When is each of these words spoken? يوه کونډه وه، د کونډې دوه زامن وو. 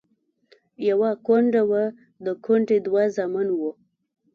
يوه 0.87 1.11
کونډه 1.25 1.61
وه، 1.69 1.83
د 2.25 2.27
کونډې 2.43 2.77
دوه 2.85 3.03
زامن 3.15 3.47
وو. 3.57 3.71